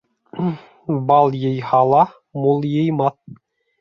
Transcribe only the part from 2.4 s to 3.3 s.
мул йыймаҫ.